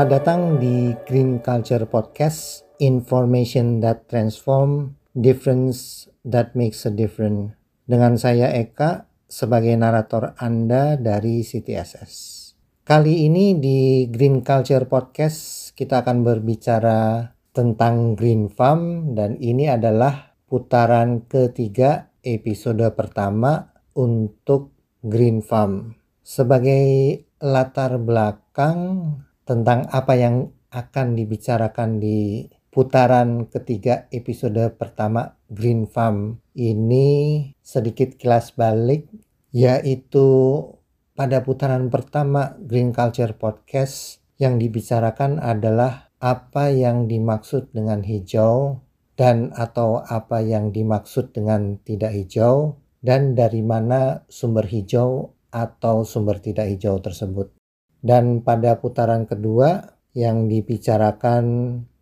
[0.00, 7.52] Selamat datang di Green Culture Podcast, information that transform, difference that makes a difference.
[7.84, 12.12] Dengan saya Eka sebagai narator Anda dari CTSS.
[12.80, 20.32] Kali ini di Green Culture Podcast kita akan berbicara tentang Green Farm dan ini adalah
[20.48, 24.72] putaran ketiga episode pertama untuk
[25.04, 25.92] Green Farm.
[26.24, 36.38] Sebagai latar belakang tentang apa yang akan dibicarakan di putaran ketiga episode pertama Green Farm
[36.54, 39.10] ini sedikit kelas balik
[39.50, 40.62] yaitu
[41.18, 48.78] pada putaran pertama Green Culture Podcast yang dibicarakan adalah apa yang dimaksud dengan hijau
[49.18, 56.38] dan atau apa yang dimaksud dengan tidak hijau dan dari mana sumber hijau atau sumber
[56.38, 57.59] tidak hijau tersebut.
[58.00, 59.84] Dan pada putaran kedua
[60.16, 61.44] yang dibicarakan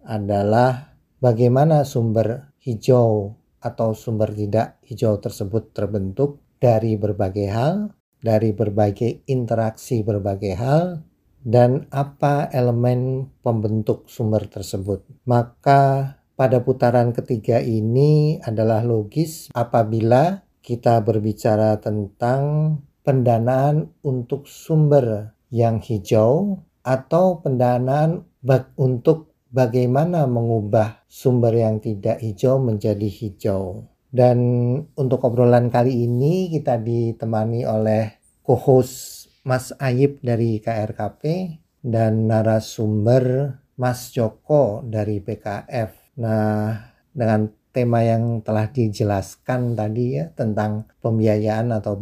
[0.06, 7.90] adalah bagaimana sumber hijau atau sumber tidak hijau tersebut terbentuk dari berbagai hal,
[8.22, 11.02] dari berbagai interaksi berbagai hal,
[11.42, 15.06] dan apa elemen pembentuk sumber tersebut.
[15.26, 25.80] Maka pada putaran ketiga ini adalah logis apabila kita berbicara tentang pendanaan untuk sumber yang
[25.80, 33.88] hijau atau pendanaan bag untuk bagaimana mengubah sumber yang tidak hijau menjadi hijau.
[34.08, 34.38] Dan
[34.96, 41.22] untuk obrolan kali ini kita ditemani oleh co-host Mas Ayib dari KRKP
[41.84, 46.16] dan narasumber Mas Joko dari PKF.
[46.24, 46.72] Nah,
[47.12, 51.94] dengan tema yang telah dijelaskan tadi ya tentang pembiayaan atau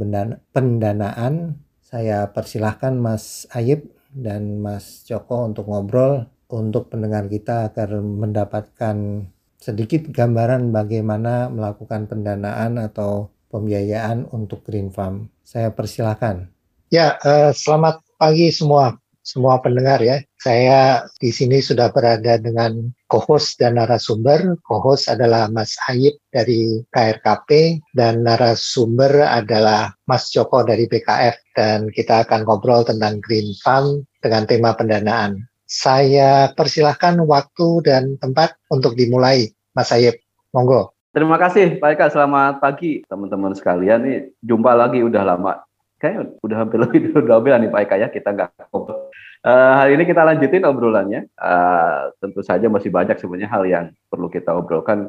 [0.54, 1.65] pendanaan
[1.96, 9.24] saya persilahkan Mas Ayib dan Mas Joko untuk ngobrol untuk pendengar kita agar mendapatkan
[9.56, 15.32] sedikit gambaran bagaimana melakukan pendanaan atau pembiayaan untuk Green Farm.
[15.40, 16.52] Saya persilahkan.
[16.92, 20.20] Ya, uh, selamat pagi semua semua pendengar ya.
[20.36, 24.60] Saya di sini sudah berada dengan co-host dan narasumber.
[24.68, 32.28] Co-host adalah Mas Ayib dari KRKP dan narasumber adalah Mas Joko dari BKF dan kita
[32.28, 35.48] akan ngobrol tentang Green Farm dengan tema pendanaan.
[35.64, 39.50] Saya persilahkan waktu dan tempat untuk dimulai.
[39.72, 40.20] Mas Ayib,
[40.52, 40.92] monggo.
[41.16, 44.04] Terima kasih Pak Eka, selamat pagi teman-teman sekalian.
[44.04, 45.64] Nih jumpa lagi udah lama
[45.96, 49.08] kayaknya udah hampir lebih dua bulan nih Pak Eka ya kita nggak ngobrol.
[49.40, 51.24] Uh, hari ini kita lanjutin obrolannya.
[51.40, 55.08] Uh, tentu saja masih banyak sebenarnya hal yang perlu kita obrolkan.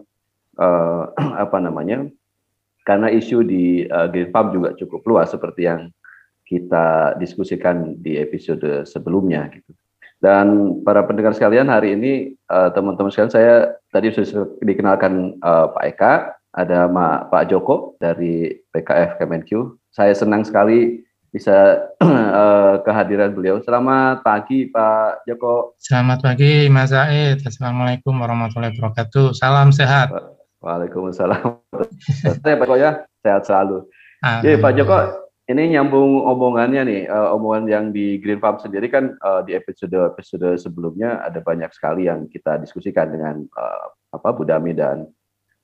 [0.56, 1.12] Uh,
[1.44, 2.08] apa namanya?
[2.88, 5.92] Karena isu di uh, Green Farm juga cukup luas seperti yang
[6.48, 9.76] kita diskusikan di episode sebelumnya gitu.
[10.18, 13.56] Dan para pendengar sekalian hari ini teman-teman uh, sekalian saya
[13.94, 16.14] tadi sudah dikenalkan uh, Pak Eka,
[16.58, 23.62] ada Ma, Pak Joko dari PKF Kemenkyu, saya senang sekali bisa uh, kehadiran beliau.
[23.62, 25.78] Selamat pagi Pak Joko.
[25.78, 27.46] Selamat pagi Mas Zaid.
[27.46, 29.38] Assalamualaikum warahmatullahi wabarakatuh.
[29.38, 30.10] Salam sehat.
[30.66, 31.62] Waalaikumsalam.
[32.42, 33.86] Saya Pak Joko ya, sehat selalu.
[34.42, 34.98] Jadi Pak Joko,
[35.48, 39.96] ini nyambung omongannya nih, uh, omongan yang di Green Farm sendiri kan uh, di episode
[39.96, 45.08] episode sebelumnya ada banyak sekali yang kita diskusikan dengan uh, apa Budami dan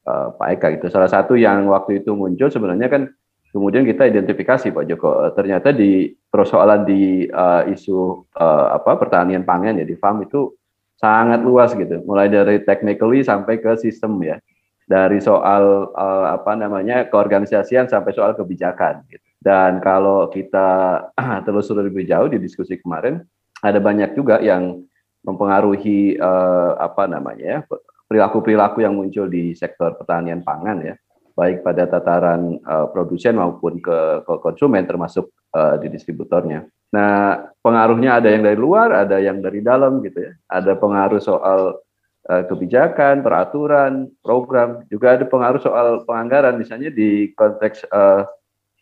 [0.04, 0.92] Pak Eka itu.
[0.92, 3.08] Salah satu yang waktu itu muncul sebenarnya kan
[3.56, 7.24] kemudian kita identifikasi Pak Joko eh, ternyata di persoalan di
[7.72, 8.28] isu
[8.76, 10.52] apa pertanian pangan ya di farm itu
[11.00, 14.44] sangat luas gitu mulai dari technically sampai ke sistem ya
[14.92, 15.96] dari soal
[16.28, 19.24] apa namanya keorganisasian sampai soal kebijakan gitu.
[19.44, 21.00] Dan kalau kita
[21.46, 23.20] telusuri lebih jauh di diskusi kemarin
[23.60, 24.80] ada banyak juga yang
[25.24, 27.60] mempengaruhi uh, apa namanya ya,
[28.08, 30.96] perilaku-perilaku yang muncul di sektor pertanian pangan ya
[31.34, 36.70] baik pada tataran uh, produsen maupun ke, ke konsumen termasuk uh, di distributornya.
[36.94, 40.34] Nah, pengaruhnya ada yang dari luar, ada yang dari dalam gitu ya.
[40.46, 41.82] Ada pengaruh soal
[42.30, 46.62] uh, kebijakan, peraturan, program, juga ada pengaruh soal penganggaran.
[46.62, 48.30] Misalnya di konteks uh,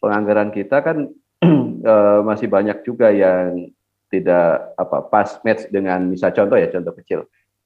[0.02, 1.08] penganggaran kita kan
[1.86, 3.70] uh, masih banyak juga yang
[4.12, 7.20] tidak apa pas match dengan misal contoh ya contoh kecil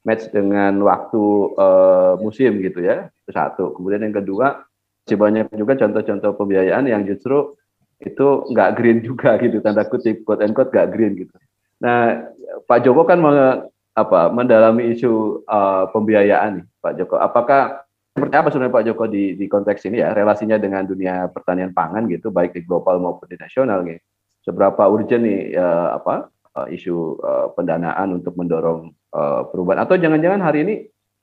[0.06, 1.24] match dengan waktu
[1.58, 4.62] uh, musim gitu ya itu satu kemudian yang kedua
[5.06, 7.54] masih banyak juga contoh-contoh pembiayaan yang justru
[8.02, 11.34] itu nggak green juga gitu tanda kutip quote and quote nggak green gitu.
[11.82, 12.26] Nah
[12.66, 17.16] Pak Joko kan meng, apa mendalami isu uh, pembiayaan nih Pak Joko.
[17.22, 17.85] Apakah
[18.16, 22.08] seperti apa sebenarnya Pak Joko di, di konteks ini ya relasinya dengan dunia pertanian pangan
[22.08, 24.00] gitu baik di global maupun di nasional nih.
[24.40, 30.40] Seberapa urgent nih uh, apa uh, isu uh, pendanaan untuk mendorong uh, perubahan atau jangan-jangan
[30.40, 30.76] hari ini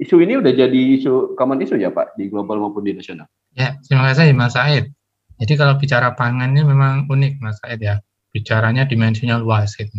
[0.04, 3.24] isu ini udah jadi isu common isu ya Pak di global maupun di nasional.
[3.56, 4.92] Ya, terima kasih Mas Said.
[5.40, 8.04] Jadi kalau bicara pangan ini memang unik Mas Said ya.
[8.36, 9.96] Bicaranya dimensinya luas gitu.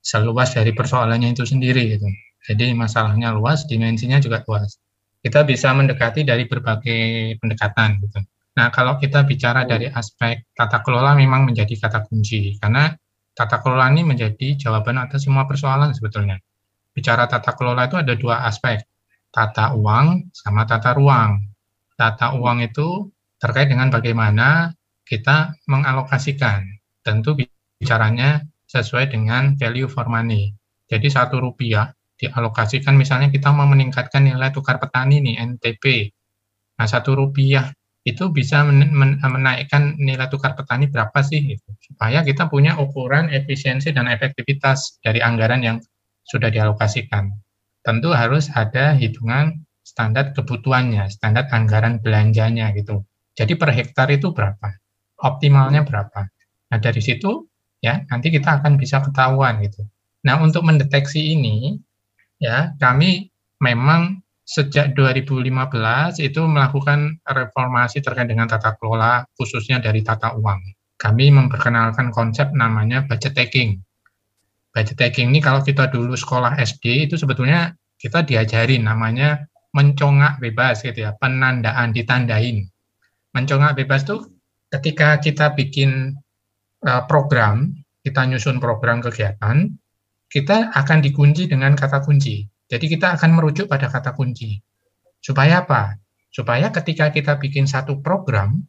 [0.00, 2.08] Seluas dari persoalannya itu sendiri gitu.
[2.48, 4.81] Jadi masalahnya luas, dimensinya juga luas.
[5.22, 8.18] Kita bisa mendekati dari berbagai pendekatan gitu.
[8.58, 12.90] Nah, kalau kita bicara dari aspek tata kelola memang menjadi kata kunci karena
[13.32, 16.36] tata kelola ini menjadi jawaban atas semua persoalan sebetulnya.
[16.92, 18.84] Bicara tata kelola itu ada dua aspek,
[19.32, 21.40] tata uang sama tata ruang.
[21.96, 23.08] Tata uang itu
[23.40, 24.74] terkait dengan bagaimana
[25.08, 26.66] kita mengalokasikan.
[27.00, 27.38] Tentu
[27.80, 30.52] bicaranya sesuai dengan value for money.
[30.92, 31.88] Jadi satu rupiah
[32.22, 36.14] dialokasikan misalnya kita mau meningkatkan nilai tukar petani nih NTP.
[36.78, 41.70] Nah satu rupiah itu bisa menaikkan nilai tukar petani berapa sih gitu.
[41.82, 45.78] supaya kita punya ukuran efisiensi dan efektivitas dari anggaran yang
[46.26, 47.30] sudah dialokasikan.
[47.82, 53.02] Tentu harus ada hitungan standar kebutuhannya, standar anggaran belanjanya gitu.
[53.34, 54.78] Jadi per hektar itu berapa?
[55.22, 56.26] Optimalnya berapa?
[56.70, 57.46] Nah, dari situ
[57.82, 59.86] ya nanti kita akan bisa ketahuan gitu.
[60.26, 61.78] Nah, untuk mendeteksi ini
[62.42, 63.30] ya kami
[63.62, 70.60] memang sejak 2015 itu melakukan reformasi terkait dengan tata kelola khususnya dari tata uang.
[70.98, 73.78] Kami memperkenalkan konsep namanya budget taking.
[74.74, 77.72] Budget taking ini kalau kita dulu sekolah SD itu sebetulnya
[78.02, 82.66] kita diajarin namanya mencongak bebas gitu ya, penandaan ditandain.
[83.32, 84.26] Mencongak bebas itu
[84.68, 86.18] ketika kita bikin
[86.84, 87.72] uh, program,
[88.04, 89.70] kita nyusun program kegiatan,
[90.32, 92.48] kita akan dikunci dengan kata kunci.
[92.72, 94.56] Jadi kita akan merujuk pada kata kunci.
[95.20, 96.00] Supaya apa?
[96.32, 98.64] Supaya ketika kita bikin satu program,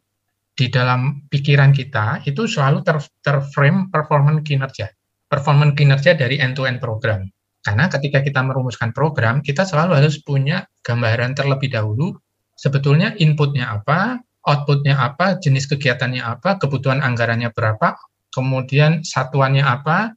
[0.54, 4.92] di dalam pikiran kita itu selalu ter, terframe performance kinerja.
[5.26, 7.20] Performance kinerja dari end-to-end -end program.
[7.64, 12.12] Karena ketika kita merumuskan program, kita selalu harus punya gambaran terlebih dahulu
[12.54, 17.96] sebetulnya inputnya apa, outputnya apa, jenis kegiatannya apa, kebutuhan anggarannya berapa,
[18.30, 20.12] kemudian satuannya apa,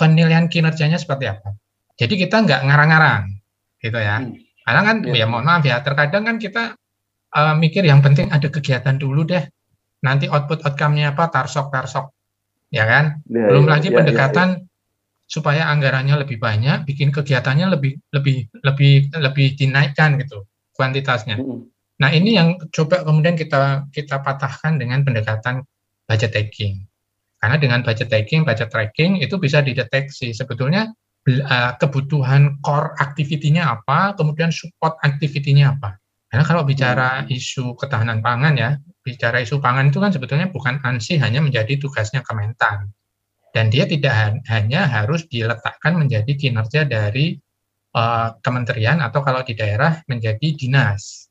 [0.00, 1.52] penilaian kinerjanya seperti apa.
[2.00, 3.36] Jadi kita nggak ngarang-ngarang,
[3.84, 4.24] gitu ya.
[4.24, 4.40] Hmm.
[4.64, 5.12] Karena kan, ya.
[5.20, 6.72] ya mohon maaf ya, terkadang kan kita
[7.36, 9.44] uh, mikir yang penting ada kegiatan dulu deh.
[10.00, 12.08] Nanti output outcome-nya apa, tarsok-tarsok,
[12.72, 13.20] ya kan?
[13.28, 15.28] Ya, Belum ya, lagi ya, pendekatan ya, ya.
[15.28, 21.36] supaya anggarannya lebih banyak, bikin kegiatannya lebih lebih lebih lebih dinaikkan gitu kuantitasnya.
[21.36, 21.68] Hmm.
[22.00, 25.60] Nah ini yang coba kemudian kita kita patahkan dengan pendekatan
[26.08, 26.88] budget taking.
[27.40, 30.92] Karena dengan budget taking, budget tracking itu bisa dideteksi sebetulnya
[31.24, 35.96] uh, kebutuhan core activity-nya apa, kemudian support activity-nya apa.
[36.28, 37.32] Karena kalau bicara hmm.
[37.32, 38.70] isu ketahanan pangan ya,
[39.00, 42.92] bicara isu pangan itu kan sebetulnya bukan ANSI hanya menjadi tugasnya Kementan.
[43.50, 47.34] Dan dia tidak hanya harus diletakkan menjadi kinerja dari
[47.98, 51.26] uh, kementerian atau kalau di daerah menjadi dinas.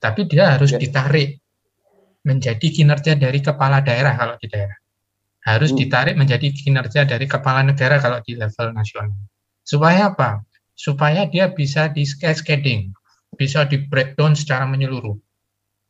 [0.00, 0.82] Tapi dia harus ya.
[0.82, 1.38] ditarik
[2.26, 4.79] menjadi kinerja dari kepala daerah kalau di daerah
[5.44, 5.78] harus hmm.
[5.80, 9.16] ditarik menjadi kinerja dari kepala negara kalau di level nasional.
[9.64, 10.44] Supaya apa?
[10.76, 12.92] Supaya dia bisa di cascading,
[13.36, 15.16] bisa di breakdown secara menyeluruh.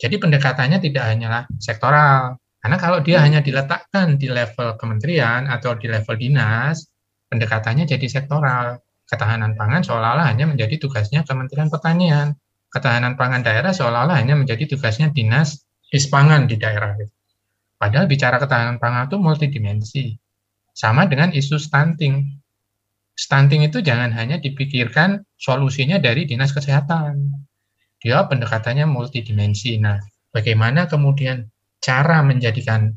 [0.01, 3.25] Jadi pendekatannya tidak hanyalah sektoral, karena kalau dia hmm.
[3.25, 6.89] hanya diletakkan di level kementerian atau di level dinas,
[7.33, 8.85] pendekatannya jadi sektoral.
[9.11, 12.39] Ketahanan pangan seolah-olah hanya menjadi tugasnya Kementerian Pertanian.
[12.71, 16.95] Ketahanan pangan daerah seolah-olah hanya menjadi tugasnya dinas dispangan di daerah.
[17.81, 20.05] Padahal bicara ketahanan pangan itu multidimensi.
[20.77, 22.29] Sama dengan isu stunting.
[23.17, 27.33] Stunting itu jangan hanya dipikirkan solusinya dari dinas kesehatan.
[28.05, 29.81] Dia pendekatannya multidimensi.
[29.81, 29.97] Nah,
[30.29, 31.49] bagaimana kemudian
[31.81, 32.93] cara menjadikan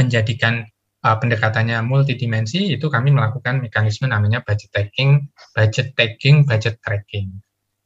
[0.00, 0.64] menjadikan
[1.04, 7.28] uh, pendekatannya multidimensi itu kami melakukan mekanisme namanya budget taking, budget taking, budget tracking.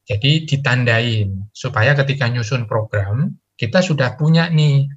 [0.03, 4.87] Jadi ditandain supaya ketika nyusun program kita sudah punya nih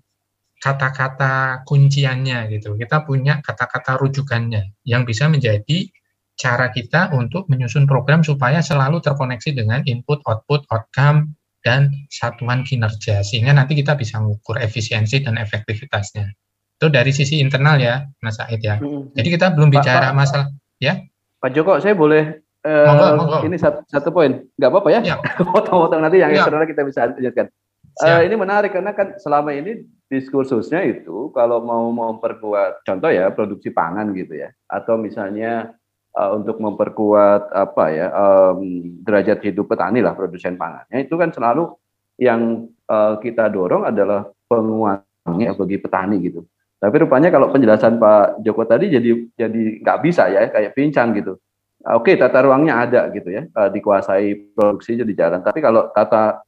[0.66, 2.74] kata-kata kunciannya gitu.
[2.74, 5.86] Kita punya kata-kata rujukannya yang bisa menjadi
[6.34, 13.22] cara kita untuk menyusun program supaya selalu terkoneksi dengan input, output, outcome, dan satuan kinerja.
[13.22, 16.34] Sehingga nanti kita bisa mengukur efisiensi dan efektivitasnya.
[16.76, 18.82] Itu dari sisi internal ya, Mas Said ya.
[19.14, 20.46] Jadi kita belum bicara Pak, masalah,
[20.82, 20.98] ya.
[21.40, 23.38] Pak Joko, saya boleh uh, monggo, monggo.
[23.48, 24.44] ini satu, satu poin.
[24.58, 25.00] Nggak apa-apa ya?
[25.14, 25.16] ya.
[25.40, 26.44] Potong-potong nanti yang ya.
[26.44, 27.48] kita bisa lanjutkan.
[27.96, 33.74] Uh, ini menarik karena kan selama ini diskursusnya itu kalau mau memperkuat contoh ya produksi
[33.74, 35.74] pangan gitu ya atau misalnya
[36.14, 38.60] uh, untuk memperkuat apa ya um,
[39.02, 41.74] derajat hidup petani lah produsen pangannya itu kan selalu
[42.16, 46.46] yang uh, kita dorong adalah penguatnya bagi petani gitu
[46.76, 51.40] Tapi rupanya kalau penjelasan Pak Joko tadi jadi jadi nggak bisa ya, kayak pincang gitu.
[51.88, 55.40] Oke, tata ruangnya ada gitu ya, eh, dikuasai produksi jadi jalan.
[55.40, 56.44] Tapi kalau tata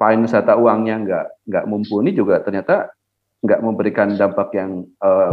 [0.00, 2.95] tata uangnya nggak nggak mumpuni juga ternyata
[3.46, 5.30] nggak memberikan dampak yang uh,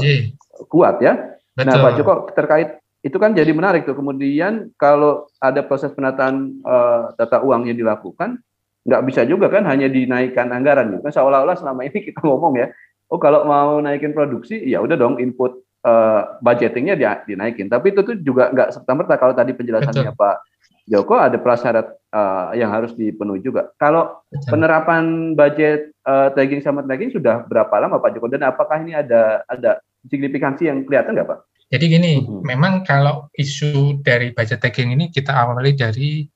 [0.69, 1.13] kuat ya.
[1.57, 1.73] Nah, Betul.
[1.73, 2.69] Nah, Pak Joko terkait
[3.03, 3.97] itu kan jadi menarik tuh.
[3.97, 8.39] Kemudian kalau ada proses penataan uh, tata uang yang dilakukan,
[8.85, 11.01] nggak bisa juga kan hanya dinaikkan anggaran gitu.
[11.03, 12.69] Kan seolah-olah selama ini kita ngomong ya,
[13.09, 17.67] oh kalau mau naikin produksi, ya udah dong input uh, budgetingnya dia dinaikin.
[17.67, 20.21] Tapi itu tuh juga nggak serta merta kalau tadi penjelasannya Betul.
[20.21, 20.37] Pak
[20.83, 23.71] Joko ada prasyarat uh, yang harus dipenuhi juga.
[23.79, 24.19] Kalau
[24.51, 29.47] penerapan budget uh, tagging sama tagging sudah berapa lama Pak Joko dan apakah ini ada
[29.47, 29.79] ada
[30.11, 31.39] signifikansi yang kelihatan nggak Pak?
[31.73, 32.43] Jadi gini, hmm.
[32.43, 36.27] memang kalau isu dari budget tagging ini kita awali dari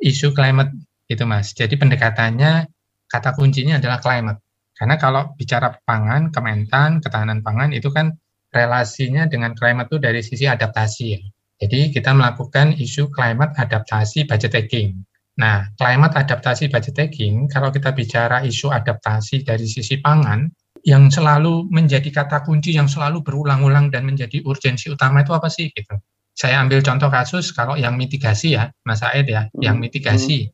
[0.00, 0.72] isu climate
[1.10, 1.52] itu Mas.
[1.52, 2.70] Jadi pendekatannya
[3.10, 4.40] kata kuncinya adalah climate.
[4.76, 8.12] Karena kalau bicara pangan, kementan, ketahanan pangan itu kan
[8.52, 11.20] relasinya dengan climate itu dari sisi adaptasi ya.
[11.56, 15.00] Jadi kita melakukan isu climate adaptasi budget tagging.
[15.40, 20.48] Nah, climate adaptasi budget tagging, kalau kita bicara isu adaptasi dari sisi pangan,
[20.86, 25.72] yang selalu menjadi kata kunci yang selalu berulang-ulang dan menjadi urgensi utama itu apa sih
[25.74, 25.98] gitu.
[26.36, 29.64] Saya ambil contoh kasus kalau yang mitigasi ya, Mas Aed ya, hmm.
[29.64, 30.46] yang mitigasi.
[30.46, 30.52] Hmm.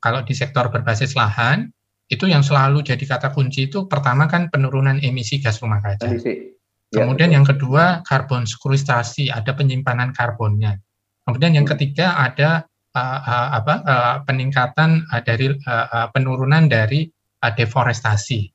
[0.00, 1.68] Kalau di sektor berbasis lahan,
[2.08, 6.08] itu yang selalu jadi kata kunci itu pertama kan penurunan emisi gas rumah kaca.
[6.08, 6.54] Emisi.
[6.94, 10.78] Ya, Kemudian ya, yang kedua karbon sekuritasi, ada penyimpanan karbonnya.
[11.26, 11.74] Kemudian yang hmm.
[11.74, 17.10] ketiga ada uh, uh, apa uh, peningkatan uh, dari uh, uh, penurunan dari
[17.42, 18.46] uh, deforestasi.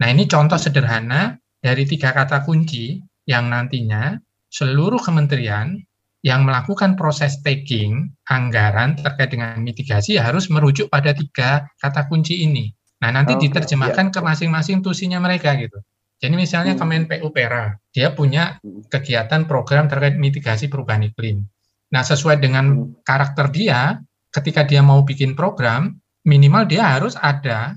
[0.00, 4.16] Nah, ini contoh sederhana dari tiga kata kunci yang nantinya
[4.48, 5.76] seluruh kementerian
[6.20, 12.70] yang melakukan proses tagging anggaran terkait dengan mitigasi harus merujuk pada tiga kata kunci ini.
[13.00, 14.14] Nah, nanti okay, diterjemahkan yeah.
[14.14, 15.80] ke masing-masing tusinya mereka gitu.
[16.20, 16.80] Jadi misalnya hmm.
[16.84, 18.92] Kemen PUPera, dia punya hmm.
[18.92, 21.48] kegiatan program terkait mitigasi perubahan iklim.
[21.90, 23.02] Nah, sesuai dengan hmm.
[23.02, 23.98] karakter dia,
[24.28, 25.96] ketika dia mau bikin program,
[26.28, 27.74] minimal dia harus ada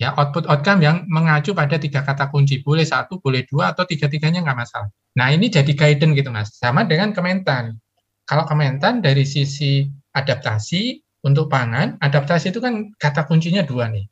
[0.00, 4.10] ya output outcome yang mengacu pada tiga kata kunci boleh satu boleh dua atau tiga
[4.10, 7.78] tiganya nggak masalah nah ini jadi guidance gitu mas sama dengan Kementan
[8.26, 14.04] kalau Kementan dari sisi adaptasi untuk pangan adaptasi itu kan kata kuncinya dua nih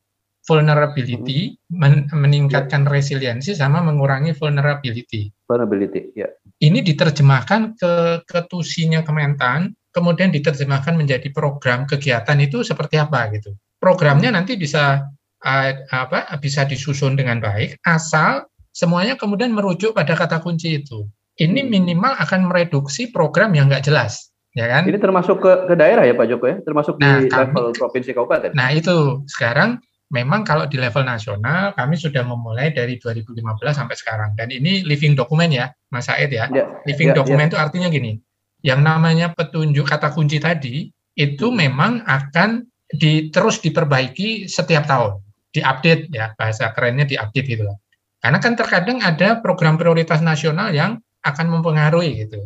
[0.47, 1.79] vulnerability hmm.
[1.79, 6.29] men meningkatkan resiliensi sama mengurangi vulnerability vulnerability ya
[6.63, 7.93] ini diterjemahkan ke
[8.27, 15.07] ketusinya Kementan kemudian diterjemahkan menjadi program kegiatan itu seperti apa gitu programnya nanti bisa
[15.43, 21.07] uh, apa bisa disusun dengan baik asal semuanya kemudian merujuk pada kata kunci itu.
[21.37, 21.71] Ini hmm.
[21.71, 24.85] minimal akan mereduksi program yang nggak jelas, ya kan?
[24.85, 28.11] Ini termasuk ke, ke daerah ya Pak Joko ya, termasuk nah, di kami, level provinsi
[28.13, 28.51] kabupaten.
[28.53, 29.81] Nah itu sekarang
[30.13, 33.41] memang kalau di level nasional kami sudah memulai dari 2015
[33.73, 36.47] sampai sekarang dan ini living document ya Mas Said ya.
[36.53, 37.57] ya living ya, document ya.
[37.57, 38.13] itu artinya gini,
[38.61, 45.21] yang namanya petunjuk kata kunci tadi itu memang akan di, terus diperbaiki setiap tahun
[45.53, 47.81] diupdate ya bahasa kerennya diupdate gitu loh.
[48.23, 52.41] Karena kan terkadang ada program prioritas nasional yang akan mempengaruhi gitu.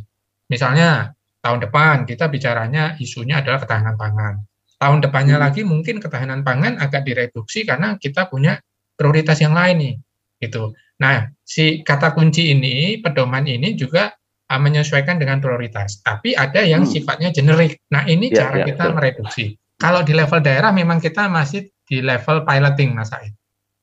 [0.51, 4.35] Misalnya tahun depan kita bicaranya isunya adalah ketahanan pangan.
[4.77, 5.45] Tahun depannya hmm.
[5.45, 8.61] lagi mungkin ketahanan pangan agak direduksi karena kita punya
[8.97, 9.95] prioritas yang lain nih
[10.41, 10.77] gitu.
[11.01, 14.13] Nah, si kata kunci ini, pedoman ini juga
[14.49, 16.01] uh, menyesuaikan dengan prioritas.
[16.01, 16.93] Tapi ada yang hmm.
[16.93, 17.81] sifatnya generik.
[17.93, 18.93] Nah, ini ya, cara ya, kita ya.
[18.93, 19.45] mereduksi.
[19.77, 23.33] Kalau di level daerah memang kita masih di level piloting Mas Said.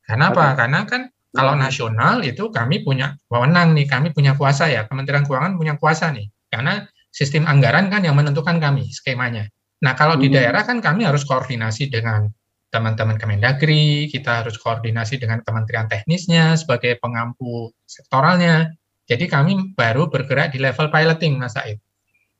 [0.03, 0.57] Karena apa?
[0.57, 5.53] Karena kan kalau nasional itu kami punya wewenang nih, kami punya kuasa ya, Kementerian Keuangan
[5.57, 6.29] punya kuasa nih.
[6.49, 6.81] Karena
[7.13, 9.49] sistem anggaran kan yang menentukan kami skemanya.
[9.83, 10.35] Nah, kalau di hmm.
[10.39, 12.31] daerah kan kami harus koordinasi dengan
[12.73, 18.73] teman-teman Kemendagri, kita harus koordinasi dengan kementerian teknisnya sebagai pengampu sektoralnya.
[19.05, 21.77] Jadi kami baru bergerak di level piloting, Mas Said.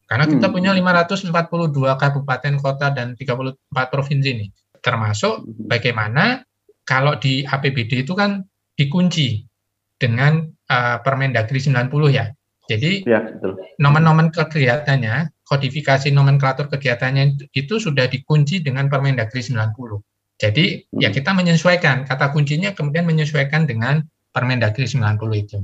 [0.08, 0.56] Karena kita hmm.
[0.56, 3.60] punya 542 kabupaten kota dan 34
[3.94, 4.50] provinsi nih
[4.84, 5.72] termasuk mhm.
[5.72, 6.44] bagaimana
[6.84, 8.44] kalau di APBD itu kan
[8.76, 9.48] dikunci
[9.96, 12.28] dengan uh, Permendagri 90 ya.
[12.68, 13.24] Jadi ya,
[13.80, 19.76] nomen-nomen kegiatannya, kodifikasi nomenklatur kegiatannya itu sudah dikunci dengan Permendagri 90.
[20.40, 20.66] Jadi
[20.98, 21.16] ya mhm.
[21.16, 25.60] kita menyesuaikan kata kuncinya kemudian menyesuaikan dengan Permendagri 90 itu.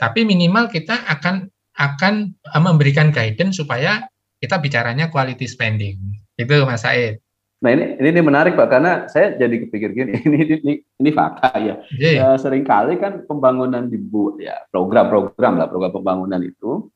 [0.00, 1.46] Tapi minimal kita akan
[1.78, 4.08] akan eh, memberikan guidance supaya
[4.40, 6.00] kita bicaranya quality spending.
[6.34, 7.20] Itu Mas Said.
[7.60, 11.76] Nah ini, ini menarik pak karena saya jadi kepikir gini ini ini, ini fakta ya.
[11.92, 12.32] Yeah.
[12.32, 16.88] Uh, sering kali kan pembangunan di bu ya program-program lah program pembangunan itu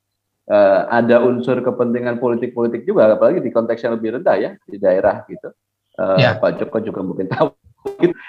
[0.51, 5.25] uh, ada unsur kepentingan politik-politik juga apalagi di konteks yang lebih rendah ya di daerah
[5.29, 5.53] gitu.
[5.95, 6.35] Uh, yeah.
[6.35, 7.55] Pak Joko juga mungkin tahu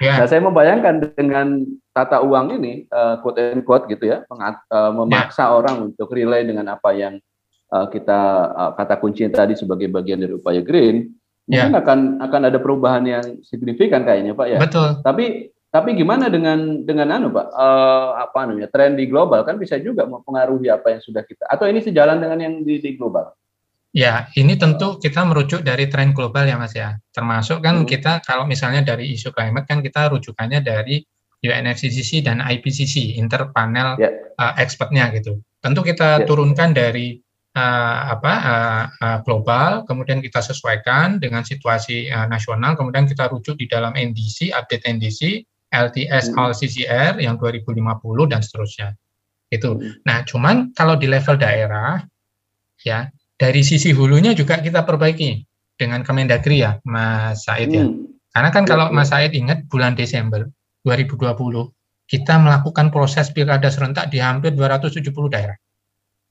[0.03, 0.19] Yeah.
[0.19, 1.63] Nah, saya membayangkan dengan
[1.95, 5.55] tata uang ini, uh, quote and quote gitu ya, mengat, uh, memaksa yeah.
[5.55, 7.23] orang untuk relay dengan apa yang
[7.71, 8.19] uh, kita
[8.51, 11.15] uh, kata kunci tadi sebagai bagian dari upaya green,
[11.47, 11.71] yeah.
[11.71, 14.59] mungkin akan akan ada perubahan yang signifikan kayaknya Pak ya.
[14.59, 14.99] Betul.
[14.99, 19.75] Tapi tapi gimana dengan dengan anu Pak, uh, apa namanya tren di global kan bisa
[19.75, 23.35] juga mempengaruhi apa yang sudah kita atau ini sejalan dengan yang di, di global?
[23.91, 26.95] Ya, ini tentu kita merujuk dari tren global ya Mas ya.
[27.11, 27.87] Termasuk kan hmm.
[27.91, 31.03] kita kalau misalnya dari isu climate kan kita rujukannya dari
[31.43, 34.15] UNFCCC dan IPCC, interpanel yeah.
[34.39, 35.43] uh, expertnya gitu.
[35.59, 36.27] Tentu kita yeah.
[36.27, 37.19] turunkan dari
[37.55, 43.59] uh, apa uh, uh, global, kemudian kita sesuaikan dengan situasi uh, nasional, kemudian kita rujuk
[43.59, 45.43] di dalam NDC, update NDC,
[45.75, 46.55] LTS, hmm.
[46.55, 48.95] CCR yang 2050 dan seterusnya.
[49.51, 49.77] Itu.
[49.77, 50.01] Hmm.
[50.07, 52.01] Nah, cuman kalau di level daerah
[52.81, 55.43] ya dari sisi hulunya juga kita perbaiki
[55.75, 57.83] dengan Kemendagri ya, Mas Said ya.
[57.83, 58.15] Hmm.
[58.31, 60.47] Karena kan kalau Mas Said ingat bulan Desember
[60.87, 61.35] 2020
[62.05, 65.03] kita melakukan proses pilkada serentak di hampir 270
[65.33, 65.57] daerah.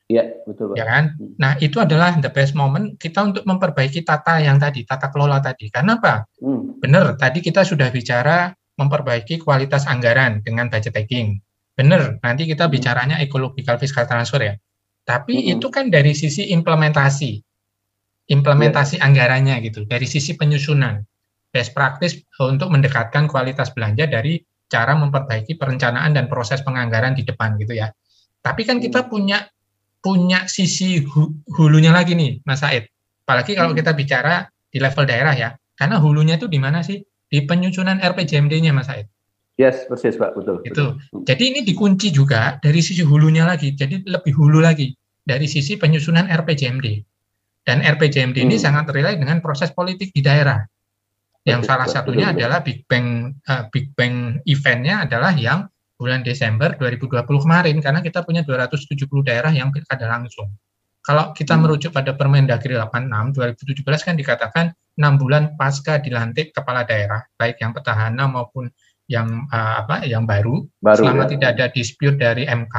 [0.04, 0.76] Iya, betul.
[0.76, 1.16] Ya kan?
[1.16, 1.32] Hmm.
[1.40, 5.72] Nah, itu adalah the best moment kita untuk memperbaiki tata yang tadi, tata kelola tadi.
[5.72, 6.28] Karena apa?
[6.44, 6.76] Hmm.
[6.76, 11.38] Benar, tadi kita sudah bicara memperbaiki kualitas anggaran dengan budget taking.
[11.74, 12.72] Benar, nanti kita hmm.
[12.74, 14.54] bicaranya ecological fiscal transfer ya.
[15.04, 15.52] Tapi -hmm.
[15.58, 17.42] itu kan dari sisi implementasi,
[18.30, 19.06] implementasi yeah.
[19.06, 21.02] anggarannya gitu, dari sisi penyusunan,
[21.52, 24.40] best practice untuk mendekatkan kualitas belanja dari
[24.70, 27.92] cara memperbaiki perencanaan dan proses penganggaran di depan gitu ya.
[28.40, 29.08] Tapi kan kita mm.
[29.12, 29.38] punya
[30.04, 31.00] punya sisi
[31.56, 32.88] hulunya lagi nih, Mas Said.
[33.24, 33.78] Apalagi kalau mm.
[33.80, 37.00] kita bicara di level daerah ya, karena hulunya itu di mana sih?
[37.34, 39.10] Di penyusunan RPJMD-nya, Mas Said.
[39.58, 40.62] Yes, persis Pak, betul.
[40.62, 40.94] Itu.
[40.94, 41.26] Betul.
[41.26, 43.74] Jadi ini dikunci juga dari sisi hulunya lagi.
[43.74, 46.86] Jadi lebih hulu lagi dari sisi penyusunan RPJMD.
[47.66, 48.46] Dan RPJMD hmm.
[48.46, 50.62] ini sangat relate dengan proses politik di daerah.
[51.42, 56.22] Yang betul, salah satunya betul, adalah Big Bang uh, Big Bang eventnya adalah yang bulan
[56.26, 60.50] Desember 2020 kemarin karena kita punya 270 daerah yang pilkada langsung.
[61.04, 61.62] Kalau kita hmm.
[61.62, 67.74] merujuk pada Permendagri 86 2017 kan dikatakan 6 bulan pasca dilantik kepala daerah, baik yang
[67.74, 68.70] petahana maupun
[69.10, 71.30] yang uh, apa yang baru, baru selama ya.
[71.36, 72.76] tidak ada dispute dari MK,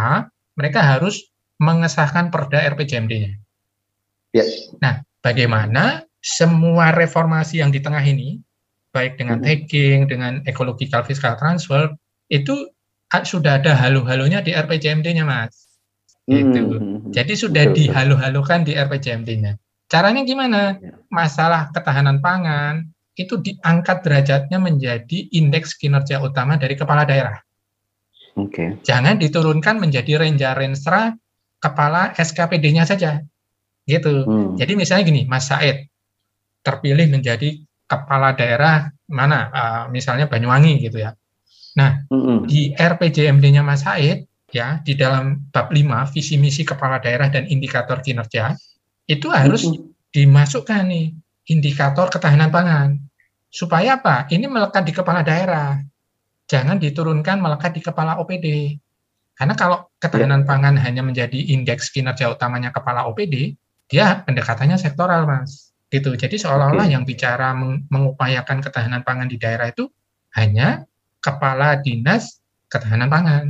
[0.57, 1.21] mereka harus
[1.61, 3.37] mengesahkan perda RPJMD-nya.
[4.35, 4.45] Ya.
[4.81, 8.41] Nah, bagaimana semua reformasi yang di tengah ini,
[8.91, 9.45] baik dengan hmm.
[9.45, 11.93] tagging, dengan ecological fiscal transfer,
[12.27, 12.67] itu
[13.15, 15.79] sudah ada halu-halunya di RPJMD-nya, Mas.
[16.27, 16.81] Gitu.
[16.81, 17.13] Hmm.
[17.13, 19.55] Jadi sudah dihalu-halukan di RPJMD-nya.
[19.85, 20.77] Caranya gimana?
[20.81, 20.97] Ya.
[21.13, 27.39] Masalah ketahanan pangan, itu diangkat derajatnya menjadi indeks kinerja utama dari kepala daerah.
[28.35, 28.51] Oke.
[28.51, 28.69] Okay.
[28.83, 31.15] Jangan diturunkan menjadi renja renstra
[31.63, 33.23] kepala SKPD-nya saja.
[33.87, 34.27] Gitu.
[34.27, 34.59] Hmm.
[34.59, 35.87] Jadi misalnya gini, Mas Said
[36.65, 39.39] terpilih menjadi kepala daerah mana?
[39.53, 41.15] Uh, misalnya Banyuwangi gitu ya.
[41.79, 42.49] Nah, hmm.
[42.49, 47.99] di RPJMD-nya Mas Said ya di dalam bab 5 visi misi kepala daerah dan indikator
[47.99, 48.55] kinerja
[49.05, 50.11] itu harus hmm.
[50.13, 51.13] dimasukkan nih
[51.49, 52.89] indikator ketahanan pangan.
[53.49, 54.27] Supaya apa?
[54.27, 55.79] Ini melekat di kepala daerah.
[56.45, 58.77] Jangan diturunkan melekat di kepala OPD.
[59.35, 60.47] Karena kalau ketahanan ya.
[60.47, 63.55] pangan hanya menjadi indeks kinerja utamanya kepala OPD,
[63.87, 65.75] dia pendekatannya sektoral, Mas.
[65.87, 66.17] Gitu.
[66.17, 67.55] Jadi seolah-olah yang bicara
[67.87, 69.87] mengupayakan ketahanan pangan di daerah itu
[70.35, 70.83] hanya
[71.23, 73.43] kepala dinas ketahanan pangan.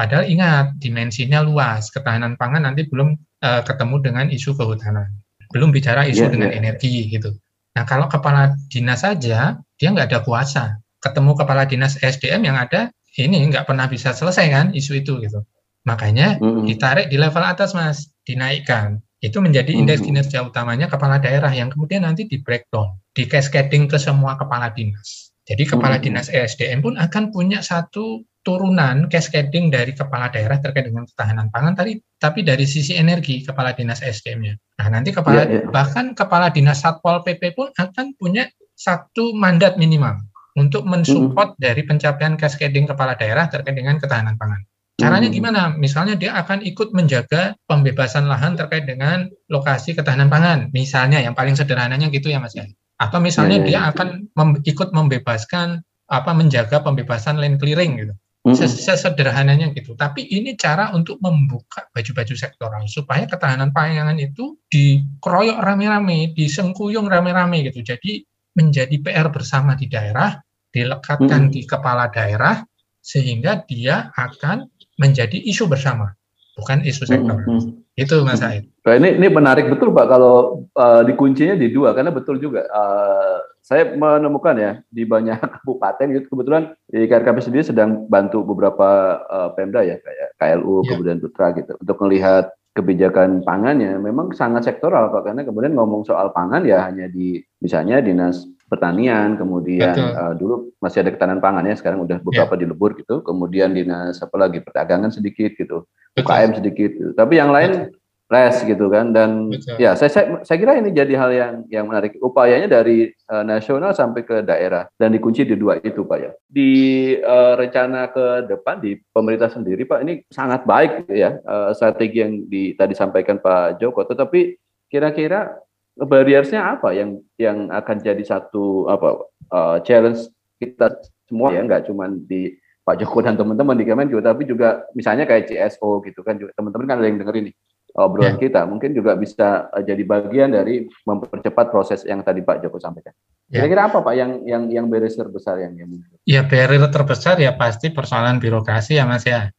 [0.00, 1.92] Padahal ingat, dimensinya luas.
[1.92, 3.12] Ketahanan pangan nanti belum
[3.44, 6.58] uh, ketemu dengan isu kehutanan belum bicara isu yeah, dengan yeah.
[6.62, 7.34] energi gitu.
[7.74, 10.78] Nah kalau kepala dinas saja dia nggak ada kuasa.
[11.02, 15.42] Ketemu kepala dinas SDM yang ada ini nggak pernah bisa selesai kan isu itu gitu.
[15.86, 16.64] Makanya mm -hmm.
[16.70, 19.02] ditarik di level atas mas, dinaikkan.
[19.20, 20.16] Itu menjadi indeks mm -hmm.
[20.22, 25.34] kinerja utamanya kepala daerah yang kemudian nanti di breakdown, di cascading ke semua kepala dinas.
[25.48, 31.04] Jadi kepala dinas ESDM pun akan punya satu turunan cascading dari kepala daerah terkait dengan
[31.04, 34.56] ketahanan pangan tadi, tapi dari sisi energi kepala dinas SDM-nya.
[34.80, 35.68] Nah, nanti kepala yeah, yeah.
[35.68, 40.16] bahkan kepala dinas Satpol PP pun akan punya satu mandat minimal
[40.56, 41.60] untuk mensupport mm.
[41.60, 44.64] dari pencapaian cascading kepala daerah terkait dengan ketahanan pangan.
[44.96, 45.36] Caranya mm.
[45.36, 45.60] gimana?
[45.76, 50.72] Misalnya dia akan ikut menjaga pembebasan lahan terkait dengan lokasi ketahanan pangan.
[50.72, 52.64] Misalnya yang paling sederhananya gitu ya Mas ya.
[52.96, 53.92] Atau misalnya yeah, yeah, dia yeah.
[53.92, 58.14] akan mem ikut membebaskan apa menjaga pembebasan land clearing gitu.
[58.40, 59.92] Sesederhananya gitu.
[59.92, 67.68] Tapi ini cara untuk membuka baju-baju sektoral supaya ketahanan pangan itu dikeroyok rame-rame, disengkuyung rame-rame
[67.68, 67.84] gitu.
[67.84, 68.24] Jadi
[68.56, 70.40] menjadi PR bersama di daerah,
[70.72, 71.52] dilekatkan hmm.
[71.52, 72.64] di kepala daerah
[73.04, 76.16] sehingga dia akan menjadi isu bersama,
[76.56, 77.44] bukan isu sektoral.
[77.44, 77.84] Hmm.
[77.92, 78.69] Itu Mas Said.
[78.80, 83.44] Nah, ini ini menarik betul Pak kalau uh, dikuncinya di dua karena betul juga uh,
[83.60, 89.52] saya menemukan ya di banyak kabupaten gitu kebetulan di KRKP sendiri sedang bantu beberapa uh,
[89.52, 90.96] Pemda ya kayak KLU yeah.
[90.96, 96.32] kemudian Putra gitu untuk melihat kebijakan pangannya memang sangat sektoral Pak karena kemudian ngomong soal
[96.32, 101.76] pangan ya hanya di misalnya dinas pertanian kemudian uh, dulu masih ada ketahanan pangan ya
[101.76, 102.60] sekarang udah beberapa yeah.
[102.64, 105.84] dilebur gitu kemudian dinas apa lagi perdagangan sedikit gitu
[106.16, 107.12] UKM sedikit gitu.
[107.12, 107.92] tapi yang lain
[108.30, 109.10] les gitu kan.
[109.10, 109.76] Dan Betul.
[109.82, 112.14] ya saya, saya saya kira ini jadi hal yang yang menarik.
[112.22, 114.86] Upayanya dari uh, nasional sampai ke daerah.
[114.94, 116.30] Dan dikunci di dua itu pak ya.
[116.46, 116.70] Di
[117.18, 121.42] uh, rencana ke depan di pemerintah sendiri pak ini sangat baik ya.
[121.42, 124.06] Uh, strategi yang di, tadi sampaikan Pak Joko.
[124.06, 124.54] Tetapi
[124.86, 125.58] kira-kira
[125.98, 130.30] barriersnya apa yang yang akan jadi satu apa uh, challenge
[130.62, 131.66] kita semua ya?
[131.66, 132.54] Nggak cuma di
[132.86, 136.38] Pak Joko dan teman-teman di Kemenku tapi juga misalnya kayak CSO gitu kan.
[136.38, 137.56] Juga teman-teman kan ada yang dengerin nih
[137.98, 138.42] obrolan yeah.
[138.42, 143.14] kita mungkin juga bisa uh, jadi bagian dari mempercepat proses yang tadi Pak Joko sampaikan.
[143.50, 143.62] Ya.
[143.62, 145.90] Kira-kira apa Pak yang yang yang barrier terbesar yang yang
[146.22, 149.50] Ya barrier terbesar ya pasti persoalan birokrasi ya Mas ya.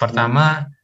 [0.00, 0.75] Pertama hmm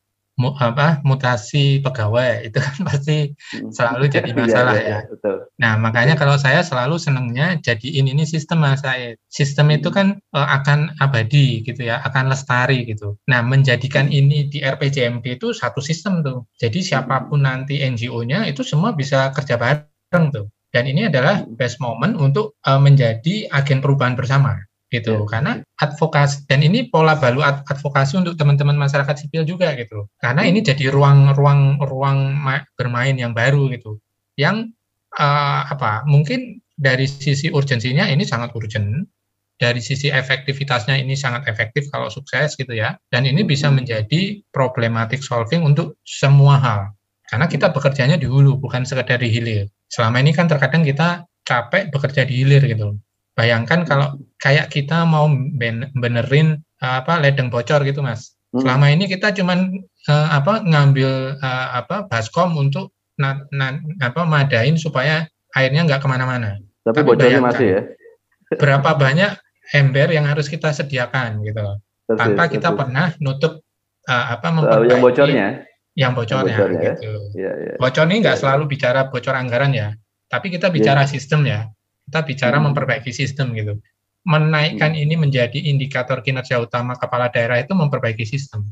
[0.42, 3.70] mu, apa mutasi pegawai itu kan pasti hmm.
[3.70, 4.88] selalu jadi iya, masalah ya.
[4.90, 4.98] ya.
[5.06, 5.36] Betul.
[5.62, 9.14] Nah makanya kalau saya selalu senangnya jadiin ini sistem mas saya.
[9.30, 13.14] Sistem itu kan uh, akan abadi gitu ya, akan lestari gitu.
[13.30, 16.50] Nah menjadikan ini di RPJMD itu satu sistem tuh.
[16.58, 20.50] Jadi siapa pun nanti NGO-nya itu semua bisa kerja bareng tuh.
[20.72, 24.56] Dan ini adalah best moment untuk uh, menjadi agen perubahan bersama
[24.92, 25.24] gitu.
[25.24, 25.28] Ya.
[25.28, 30.60] karena advokasi dan ini pola baru advokasi untuk teman-teman masyarakat sipil juga gitu karena ini
[30.60, 32.36] jadi ruang-ruang ruang
[32.76, 33.96] bermain yang baru gitu.
[34.36, 34.76] Yang
[35.16, 39.08] uh, apa mungkin dari sisi urgensinya ini sangat urgent
[39.56, 45.24] dari sisi efektivitasnya ini sangat efektif kalau sukses gitu ya dan ini bisa menjadi problematic
[45.24, 46.80] solving untuk semua hal.
[47.32, 49.64] Karena kita bekerjanya di hulu bukan sekedar di hilir.
[49.88, 53.00] Selama ini kan terkadang kita capek bekerja di hilir gitu
[53.42, 55.26] Bayangkan kalau kayak kita mau
[55.98, 58.38] benerin apa ledeng bocor gitu, Mas.
[58.54, 58.62] Hmm.
[58.62, 64.78] Selama ini kita cuman uh, apa ngambil uh, apa baskom untuk na, na, apa madain
[64.78, 65.26] supaya
[65.58, 66.62] airnya nggak ke mana-mana.
[66.86, 67.82] Tapi, Tapi bocornya masih ya.
[68.54, 69.34] Berapa banyak
[69.74, 72.78] ember yang harus kita sediakan gitu Persis, tanpa kita persis.
[72.78, 73.52] pernah nutup
[74.06, 75.48] uh, apa memperbaiki yang bocornya
[75.92, 76.92] yang bocornya, yang bocornya ya.
[76.96, 77.12] gitu.
[77.36, 77.74] Ya, ya.
[77.76, 79.88] Bocor ini nggak ya, selalu bicara bocor anggaran ya,
[80.30, 81.08] tapi kita bicara ya.
[81.10, 81.68] sistem ya.
[82.12, 82.64] Kita bicara hmm.
[82.68, 83.80] memperbaiki sistem gitu.
[84.28, 85.02] Menaikkan hmm.
[85.08, 88.68] ini menjadi indikator kinerja utama kepala daerah itu memperbaiki sistem.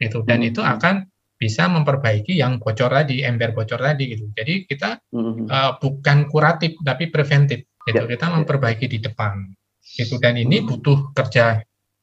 [0.00, 0.24] Gitu.
[0.24, 0.48] Dan hmm.
[0.48, 1.04] itu akan
[1.36, 4.32] bisa memperbaiki yang bocor tadi, ember bocor tadi gitu.
[4.32, 5.44] Jadi kita hmm.
[5.44, 8.08] uh, bukan kuratif tapi preventif gitu.
[8.08, 8.16] Ya.
[8.16, 8.40] Kita ya.
[8.40, 9.52] memperbaiki di depan.
[9.84, 10.16] Gitu.
[10.16, 10.72] Dan ini hmm.
[10.72, 11.60] butuh kerja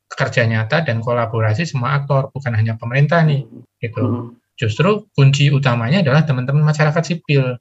[0.07, 3.49] kerja nyata dan kolaborasi semua aktor, bukan hanya pemerintah nih.
[3.81, 3.97] Gitu.
[3.97, 4.37] Hmm.
[4.53, 7.57] Justru kunci utamanya adalah teman-teman masyarakat sipil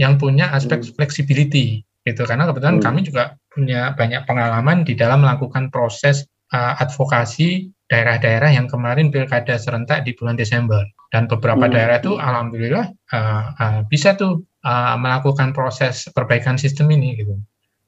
[0.00, 0.96] yang punya aspek hmm.
[0.96, 2.84] flexibility gitu karena kebetulan hmm.
[2.84, 9.56] kami juga punya banyak pengalaman di dalam melakukan proses uh, advokasi daerah-daerah yang kemarin pilkada
[9.56, 11.72] serentak di bulan Desember dan beberapa hmm.
[11.72, 17.40] daerah itu alhamdulillah uh, uh, bisa tuh uh, melakukan proses perbaikan sistem ini gitu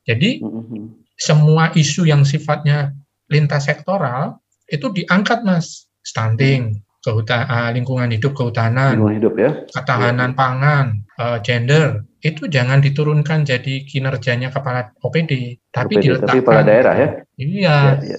[0.08, 1.04] jadi hmm.
[1.20, 2.96] semua isu yang sifatnya
[3.28, 4.40] lintas sektoral
[4.72, 10.38] itu diangkat mas stunting kehutan, uh, lingkungan hidup kehutanan, lingkungan hidup ya, ketahanan ya.
[10.38, 10.86] pangan,
[11.22, 16.94] uh, gender, itu jangan diturunkan jadi kinerjanya kepala OPD, tapi OPD, diletakkan tapi kepala daerah
[16.98, 17.08] ya.
[17.38, 17.78] Iya.
[18.02, 18.18] Ya,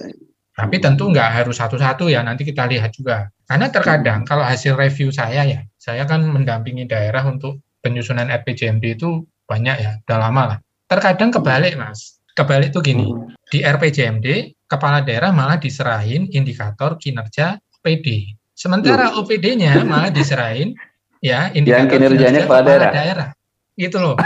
[0.58, 3.30] Tapi tentu nggak harus satu-satu ya, nanti kita lihat juga.
[3.46, 4.28] Karena terkadang hmm.
[4.28, 9.90] kalau hasil review saya ya, saya kan mendampingi daerah untuk penyusunan RPJMD itu banyak ya,
[10.02, 10.58] udah lama lah.
[10.90, 13.38] Terkadang kebalik mas, kebalik tuh gini, hmm.
[13.54, 14.26] di RPJMD
[14.66, 18.34] kepala daerah malah diserahin indikator kinerja OPD.
[18.58, 19.22] Sementara hmm.
[19.22, 20.74] OPD-nya malah diserahin
[21.22, 22.90] ya indikator yang kinerjanya kepala daerah.
[22.90, 23.28] daerah
[23.78, 24.18] gitu loh.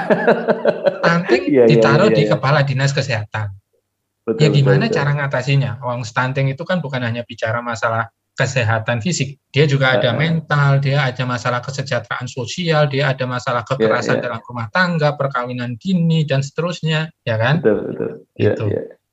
[1.05, 2.33] Stunting yeah, iya, ditaruh yeah, yeah, di yeah.
[2.33, 3.53] kepala dinas kesehatan.
[4.23, 5.83] Betul, ya gimana betul, cara ngatasinya?
[5.83, 11.05] Uang stunting itu kan bukan hanya bicara masalah kesehatan fisik, dia juga ada mental, dia
[11.05, 14.25] ada masalah kesejahteraan sosial, dia ada masalah iya, kekerasan yeah, yeah.
[14.25, 17.61] dalam rumah tangga, perkawinan dini dan seterusnya, ya kan?
[17.61, 18.11] Betul, betul.
[18.41, 18.65] Iya, gitu.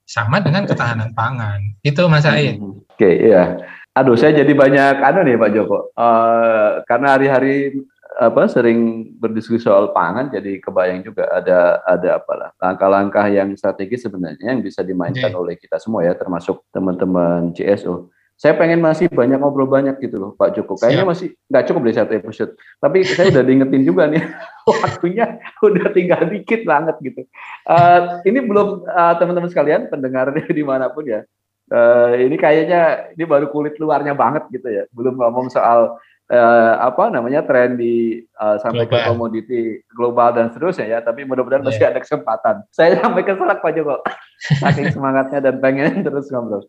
[0.07, 1.59] Sama dengan ketahanan pangan.
[1.83, 2.63] Itu Mas Aid.
[2.63, 3.59] Hmm, oke, okay, iya.
[3.99, 5.91] Aduh, saya jadi banyak anu nih Pak Joko.
[5.91, 7.75] Uh, karena hari-hari
[8.19, 14.51] apa sering berdiskusi soal pangan jadi kebayang juga ada ada apalah langkah-langkah yang strategis sebenarnya
[14.51, 15.39] yang bisa dimainkan okay.
[15.39, 18.11] oleh kita semua ya termasuk teman-teman CSO.
[18.39, 20.79] Saya pengen masih banyak ngobrol banyak gitu loh Pak Joko.
[20.79, 21.11] Kayaknya Siap.
[21.11, 22.51] masih nggak cukup di satu episode.
[22.79, 24.23] Tapi saya udah diingetin juga nih
[24.83, 25.25] waktunya
[25.59, 27.21] udah tinggal dikit banget gitu.
[27.67, 31.23] Uh, ini belum uh, teman-teman sekalian pendengar di mana pun ya.
[31.69, 34.83] Uh, ini kayaknya ini baru kulit luarnya banget gitu ya.
[34.91, 39.01] Belum ngomong soal uh, apa namanya tren di uh, sampai global.
[39.01, 39.61] ke komoditi
[39.91, 40.99] global dan seterusnya ya.
[41.01, 41.69] Tapi mudah-mudahan yeah.
[41.73, 42.55] masih ada kesempatan.
[42.69, 43.95] Saya sampai keselak Pak Joko,
[44.63, 46.65] saking semangatnya dan pengen terus ngobrol.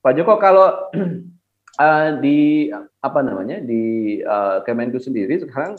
[0.00, 0.88] Pak Joko kalau
[1.76, 2.70] uh, di
[3.02, 5.76] apa namanya di uh, Kemenku sendiri sekarang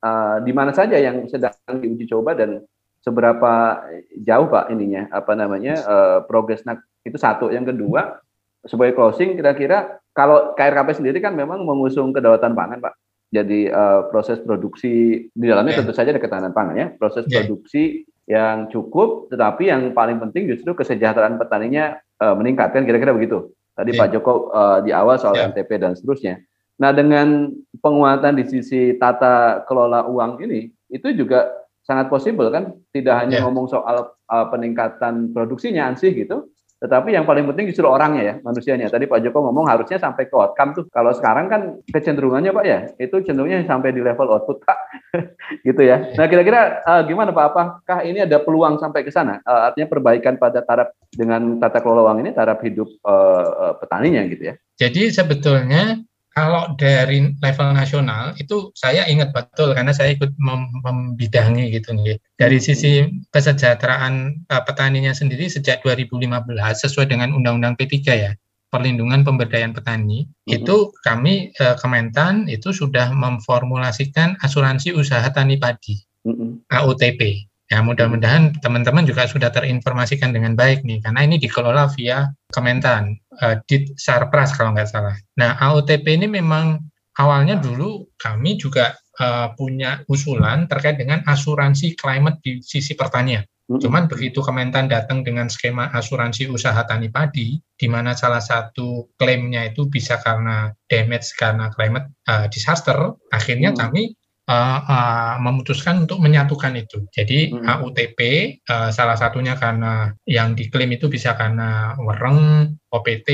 [0.00, 2.64] uh, di mana saja yang sedang diuji coba dan
[3.02, 3.82] seberapa
[4.20, 6.64] jauh Pak ininya apa namanya uh, progres
[7.06, 8.20] itu satu yang kedua
[8.66, 12.94] sebagai closing kira-kira kalau KRKP sendiri kan memang mengusung kedaulatan pangan Pak
[13.30, 15.80] jadi uh, proses produksi di dalamnya yeah.
[15.86, 17.46] tentu saja ada ketahanan pangan ya proses yeah.
[17.46, 23.94] produksi yang cukup tetapi yang paling penting justru kesejahteraan petaninya uh, meningkatkan kira-kira begitu tadi
[23.94, 24.00] yeah.
[24.02, 25.54] Pak Joko uh, di awal soal yeah.
[25.54, 26.42] NTP dan seterusnya
[26.82, 31.46] nah dengan penguatan di sisi tata kelola uang ini itu juga
[31.86, 33.44] sangat possible kan tidak hanya yeah.
[33.46, 38.86] ngomong soal uh, peningkatan produksinya ansih gitu tetapi yang paling penting justru orangnya ya manusianya.
[38.86, 40.84] Tadi Pak Joko ngomong harusnya sampai ke outcome tuh.
[40.94, 41.60] Kalau sekarang kan
[41.90, 44.78] kecenderungannya Pak ya itu cenderungnya sampai di level output Pak.
[45.66, 46.14] Gitu ya.
[46.14, 47.44] Nah kira-kira uh, gimana Pak?
[47.50, 49.42] Apakah ini ada peluang sampai ke sana?
[49.42, 54.22] Uh, artinya perbaikan pada taraf dengan tata kelola uang ini taraf hidup uh, uh, petaninya
[54.30, 54.54] gitu ya.
[54.78, 55.98] Jadi sebetulnya
[56.38, 62.14] kalau dari level nasional itu saya ingat betul karena saya ikut mem membidangi gitu nih.
[62.38, 63.02] Dari sisi
[63.34, 66.30] kesejahteraan uh, petaninya sendiri sejak 2015
[66.78, 68.32] sesuai dengan Undang-Undang P3 ya,
[68.70, 70.56] perlindungan pemberdayaan petani, mm -hmm.
[70.62, 75.98] itu kami uh, Kementan itu sudah memformulasikan asuransi usaha tani padi.
[76.22, 76.50] Mm -hmm.
[76.70, 77.47] AUTP.
[77.68, 83.12] Ya mudah-mudahan teman-teman juga sudah terinformasikan dengan baik nih, karena ini dikelola via Kementan,
[83.44, 85.12] uh, di Sarpras kalau nggak salah.
[85.36, 86.80] Nah AOTP ini memang
[87.20, 93.44] awalnya dulu kami juga uh, punya usulan terkait dengan asuransi climate di sisi pertanian.
[93.68, 99.68] Cuman begitu Kementan datang dengan skema asuransi usaha tani padi, di mana salah satu klaimnya
[99.68, 102.96] itu bisa karena damage karena climate uh, disaster,
[103.28, 103.78] akhirnya hmm.
[103.78, 104.16] kami
[104.48, 107.04] uh, uh, memutuskan untuk menyatukan itu.
[107.12, 107.64] Jadi hmm.
[107.68, 108.18] AUTP
[108.66, 113.28] uh, salah satunya karena yang diklaim itu bisa karena wereng, OPT,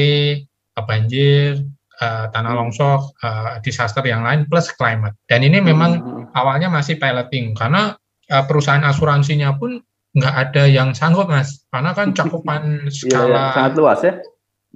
[0.75, 1.63] banjir,
[2.03, 2.59] uh, tanah hmm.
[2.59, 5.15] longsor, uh, disaster yang lain plus climate.
[5.31, 6.25] Dan ini memang hmm.
[6.35, 7.95] awalnya masih piloting karena
[8.35, 9.79] uh, perusahaan asuransinya pun
[10.15, 13.45] nggak ada yang sanggup mas, karena kan cakupan skala ya, ya.
[13.55, 14.15] sangat luas ya.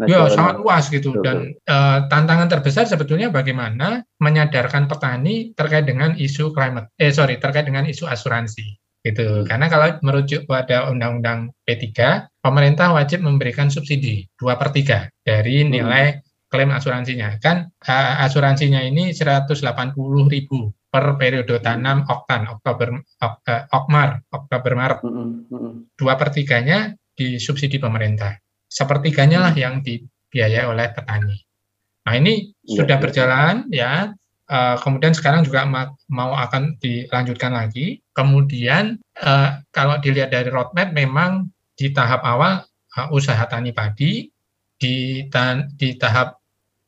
[0.06, 1.18] Ya, sangat luas gitu.
[1.18, 7.42] Betul, Dan uh, tantangan terbesar sebetulnya bagaimana menyadarkan petani terkait dengan isu climate, eh sorry,
[7.42, 9.42] terkait dengan isu asuransi gitu.
[9.42, 11.90] Karena kalau merujuk pada Undang-Undang P3,
[12.38, 15.70] pemerintah wajib memberikan subsidi 2 per 3 dari hmm.
[15.70, 16.22] nilai hmm.
[16.46, 17.42] klaim asuransinya.
[17.42, 19.58] Kan uh, asuransinya ini 180
[20.30, 24.98] ribu per periode tanam oktan, Oktober, ok, uh, Okmar, Oktober Maret.
[25.02, 25.46] Hmm.
[25.50, 25.72] Hmm.
[25.98, 31.36] Dua per tiganya disubsidi pemerintah sepertiganya lah yang dibiayai oleh petani.
[32.08, 33.02] Nah ini ya, sudah ya.
[33.02, 33.92] berjalan ya,
[34.48, 38.00] uh, kemudian sekarang juga ma mau akan dilanjutkan lagi.
[38.16, 42.64] Kemudian uh, kalau dilihat dari roadmap memang di tahap awal
[42.96, 44.28] uh, usaha tani padi,
[44.78, 46.38] di, ta di tahap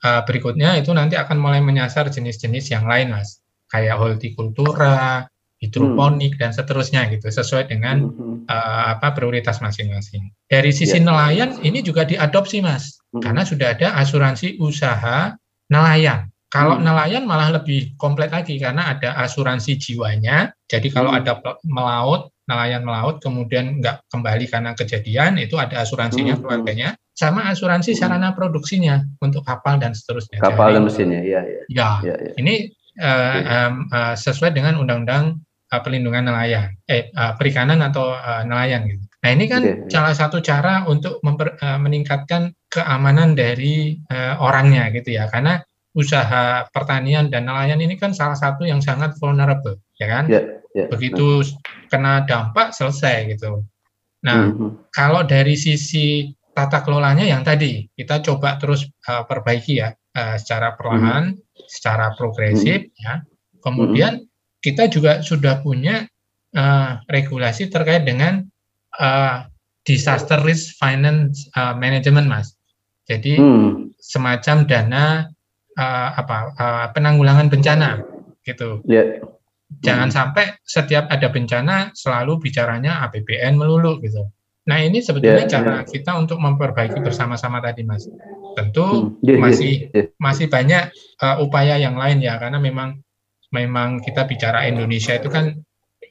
[0.05, 5.29] uh, berikutnya itu nanti akan mulai menyasar jenis-jenis yang lain mas, kayak hortikultura,
[5.61, 6.41] hidroponik hmm.
[6.41, 8.49] dan seterusnya gitu sesuai dengan hmm.
[8.49, 10.33] uh, apa prioritas masing-masing.
[10.49, 11.05] Dari sisi yeah.
[11.05, 13.21] nelayan ini juga diadopsi Mas hmm.
[13.21, 15.37] karena sudah ada asuransi usaha
[15.69, 16.33] nelayan.
[16.51, 16.83] Kalau hmm.
[16.83, 20.51] nelayan malah lebih komplit lagi karena ada asuransi jiwanya.
[20.67, 21.19] Jadi kalau hmm.
[21.23, 26.43] ada melaut, nelayan melaut kemudian nggak kembali karena kejadian itu ada asuransinya hmm.
[26.43, 28.01] keluarganya sama asuransi hmm.
[28.01, 30.41] sarana produksinya untuk kapal dan seterusnya.
[30.41, 31.63] Kapal dan mesinnya, iya, iya.
[31.69, 32.33] Ya, ya, ya.
[32.41, 35.39] ini uh, um, uh, sesuai dengan Undang-Undang
[35.71, 39.07] uh, pelindungan nelayan, eh uh, perikanan atau uh, nelayan gitu.
[39.21, 39.87] Nah ini kan okay.
[39.93, 45.63] salah satu cara untuk memper, uh, meningkatkan keamanan dari uh, orangnya gitu ya, karena
[45.95, 50.25] usaha pertanian dan nelayan ini kan salah satu yang sangat vulnerable, ya kan?
[50.31, 50.87] Yeah, yeah.
[50.91, 51.89] Begitu nah.
[51.91, 53.67] kena dampak selesai gitu.
[54.27, 54.71] Nah mm -hmm.
[54.95, 60.79] kalau dari sisi tata kelolanya yang tadi kita coba terus uh, perbaiki ya uh, secara
[60.79, 61.67] perlahan, mm -hmm.
[61.67, 63.05] secara progresif mm -hmm.
[63.05, 63.15] ya.
[63.61, 64.30] Kemudian mm -hmm
[64.61, 66.05] kita juga sudah punya
[66.57, 68.45] uh, regulasi terkait dengan
[69.01, 69.49] uh,
[69.85, 72.55] disaster risk finance uh, management, mas.
[73.09, 73.97] Jadi hmm.
[73.99, 75.05] semacam dana
[75.75, 78.05] uh, apa uh, penanggulangan bencana,
[78.45, 78.85] gitu.
[78.87, 79.25] Yeah.
[79.83, 80.17] Jangan hmm.
[80.17, 84.29] sampai setiap ada bencana selalu bicaranya APBN melulu, gitu.
[84.69, 85.89] Nah ini sebetulnya yeah, cara yeah.
[85.89, 88.07] kita untuk memperbaiki bersama-sama tadi, mas.
[88.55, 89.27] Tentu hmm.
[89.27, 90.07] yeah, masih yeah, yeah.
[90.21, 90.93] masih banyak
[91.25, 93.01] uh, upaya yang lain ya, karena memang
[93.51, 95.59] memang kita bicara Indonesia itu kan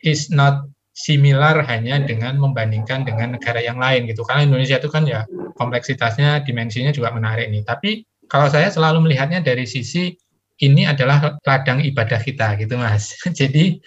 [0.04, 4.28] is not similar hanya dengan membandingkan dengan negara yang lain gitu.
[4.28, 5.23] Karena Indonesia itu kan ya
[5.56, 7.63] kompleksitasnya, dimensinya juga menarik nih.
[7.63, 10.12] Tapi kalau saya selalu melihatnya dari sisi
[10.60, 13.15] ini adalah ladang ibadah kita gitu mas.
[13.39, 13.80] Jadi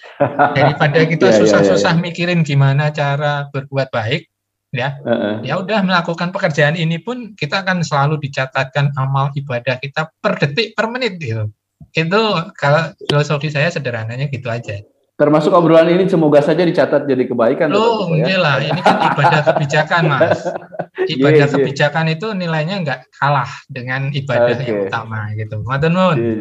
[0.57, 2.05] daripada kita iya, iya, susah-susah yeah, yeah.
[2.05, 4.33] mikirin gimana cara berbuat baik,
[4.73, 5.35] ya, uh -uh.
[5.45, 10.73] ya udah melakukan pekerjaan ini pun kita akan selalu dicatatkan amal ibadah kita per detik
[10.73, 11.53] per menit gitu.
[11.91, 12.23] Itu
[12.55, 14.79] kalau filosofi saya sederhananya gitu aja.
[15.13, 17.71] Termasuk obrolan ini semoga saja dicatat jadi kebaikan.
[17.77, 18.41] Oh, ya?
[18.41, 20.41] lah, ini kan ibadah kebijakan, Mas.
[21.15, 21.55] Ibadah yeah, iya.
[21.55, 22.15] kebijakan yeah.
[22.17, 24.67] itu nilainya nggak kalah dengan ibadah okay.
[24.67, 25.63] yang utama gitu.
[25.63, 26.17] Matur nuwun.
[26.19, 26.33] Iya,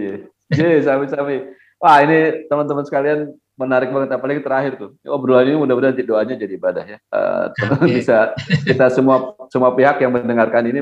[0.53, 0.65] iya.
[0.71, 1.45] iya sami-sami.
[1.81, 3.19] Wah, ini teman-teman sekalian
[3.61, 4.89] menarik banget apalagi terakhir tuh.
[5.05, 6.97] Obrolan ini mudah-mudahan doanya jadi ibadah ya.
[7.13, 7.85] Uh, okay.
[8.01, 8.33] bisa
[8.65, 10.81] kita semua semua pihak yang mendengarkan ini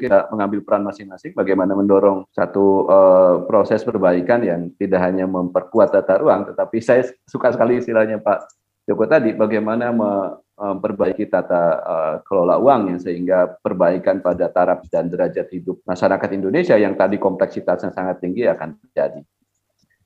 [0.00, 6.16] kita mengambil peran masing-masing bagaimana mendorong satu uh, proses perbaikan yang tidak hanya memperkuat tata
[6.16, 12.90] ruang tetapi saya suka sekali istilahnya Pak Joko tadi bagaimana memperbaiki tata uh, kelola uang
[12.90, 18.50] yang sehingga perbaikan pada taraf dan derajat hidup masyarakat Indonesia yang tadi kompleksitasnya sangat tinggi
[18.50, 19.22] akan terjadi.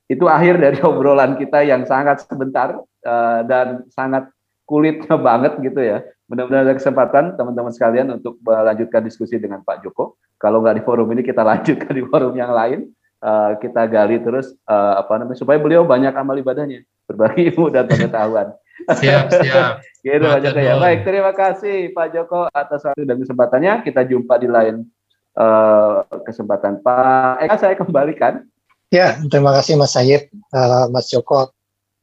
[0.04, 4.33] Itu akhir dari obrolan kita yang sangat sebentar uh, dan sangat
[4.64, 6.04] kulitnya banget gitu ya.
[6.24, 10.16] Mudah-mudahan ada kesempatan teman-teman sekalian untuk melanjutkan diskusi dengan Pak Joko.
[10.40, 12.90] Kalau nggak di forum ini kita lanjutkan di forum yang lain.
[13.24, 17.88] Uh, kita gali terus uh, apa namanya supaya beliau banyak amal ibadahnya, berbagi ilmu dan
[17.88, 18.52] pengetahuan.
[18.84, 19.80] Siap, siap.
[20.04, 20.76] gitu Pak Joko ya.
[20.76, 23.80] Baik, terima kasih Pak Joko atas waktu dan kesempatannya.
[23.80, 24.84] Kita jumpa di lain
[25.40, 26.84] uh, kesempatan.
[26.84, 28.44] Pak Eka saya kembalikan.
[28.92, 31.48] Ya, terima kasih Mas Sayed, uh, Mas Joko.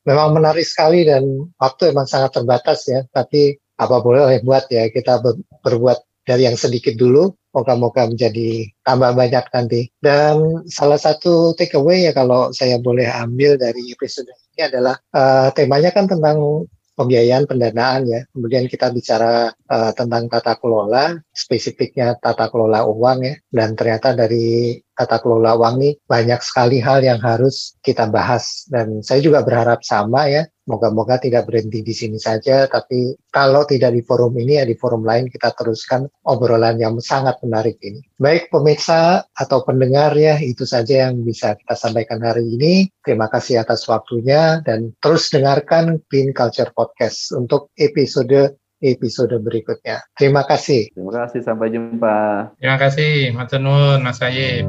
[0.07, 1.23] Memang menarik sekali dan
[1.61, 3.05] waktu memang sangat terbatas ya.
[3.09, 9.11] Tapi apa boleh buat ya kita ber, berbuat dari yang sedikit dulu moga-moga menjadi tambah
[9.17, 14.95] banyak nanti dan salah satu takeaway ya kalau saya boleh ambil dari episode ini adalah
[15.11, 18.21] uh, temanya kan tentang pembiayaan pendanaan ya.
[18.29, 23.35] Kemudian kita bicara uh, tentang tata kelola, spesifiknya tata kelola uang ya.
[23.49, 28.65] Dan ternyata dari tata kelola uang ini banyak sekali hal yang harus kita bahas.
[28.69, 33.91] Dan saya juga berharap sama ya Moga-moga tidak berhenti di sini saja, tapi kalau tidak
[33.91, 37.99] di forum ini ya di forum lain kita teruskan obrolan yang sangat menarik ini.
[38.15, 42.87] Baik pemirsa atau pendengar ya, itu saja yang bisa kita sampaikan hari ini.
[43.03, 50.01] Terima kasih atas waktunya dan terus dengarkan Green Culture Podcast untuk episode episode berikutnya.
[50.17, 50.89] Terima kasih.
[50.91, 52.17] Terima kasih, sampai jumpa.
[52.57, 54.65] Terima kasih, Mas Nur, Mas Ayib.